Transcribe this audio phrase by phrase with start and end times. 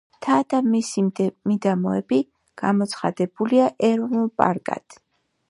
[0.19, 1.03] მთა და მისი
[1.51, 2.19] მიდამოები
[2.63, 4.99] გამოცხადებულია ეროვნულ პარკად.